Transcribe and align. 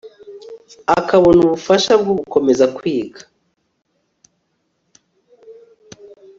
akabona 0.99 1.39
ubufasha 1.43 1.91
bwo 2.01 2.13
gukomeza 2.19 2.65
kwiga 2.77 3.21